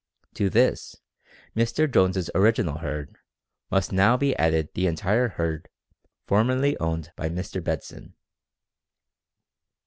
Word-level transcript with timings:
To 0.33 0.49
this, 0.49 0.95
Mr. 1.55 1.85
Jones's 1.87 2.31
original 2.33 2.79
herd, 2.79 3.17
must 3.69 3.91
now 3.91 4.17
be 4.17 4.35
added 4.35 4.69
the 4.73 4.87
entire 4.87 5.27
herd 5.27 5.69
formerly 6.25 6.75
owned 6.79 7.11
by 7.15 7.29
Mr. 7.29 7.61
Bedson. 7.63 8.15